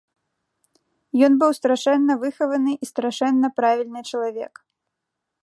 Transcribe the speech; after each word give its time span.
Ён 1.27 1.33
быў 1.43 1.51
страшэнна 1.59 2.13
выхаваны 2.23 2.73
і 2.75 2.85
страшэнна 2.91 3.47
правільны 3.61 4.01
чалавек. 4.09 4.53